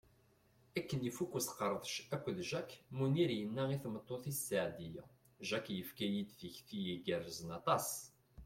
[0.79, 5.03] Akken ifuk usqerdec akked Jack, Munir yenna i tmeṭṭut-is Seɛdiya:
[5.47, 7.87] Jack yefka-yi-d tikti igerrzen aṭas.